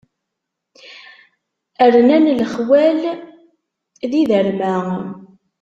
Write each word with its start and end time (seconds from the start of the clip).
Rnan 1.93 2.25
lexwal 2.39 3.01
d 4.09 4.11
yiderma. 4.19 4.75